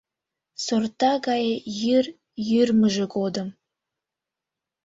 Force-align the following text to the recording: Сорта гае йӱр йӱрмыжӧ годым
Сорта 0.65 1.11
гае 1.27 1.53
йӱр 1.81 2.05
йӱрмыжӧ 2.49 3.05
годым 3.15 3.49